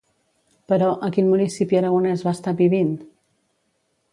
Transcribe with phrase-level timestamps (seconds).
[0.71, 2.91] Però, a quin municipi aragonès va estar vivint?